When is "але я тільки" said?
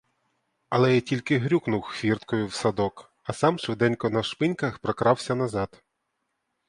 0.69-1.37